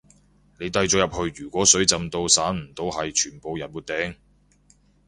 [0.59, 4.15] 你低咗入去如果水浸到散唔到係全部人沒頂